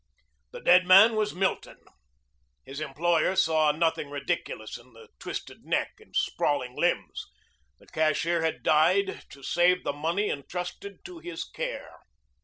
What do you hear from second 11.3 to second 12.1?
care.